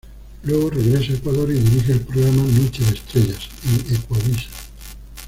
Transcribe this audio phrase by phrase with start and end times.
[0.41, 3.49] Luego regresa a Ecuador y dirige el programa "Noche de Estrellas"
[3.87, 4.49] en Ecuavisa.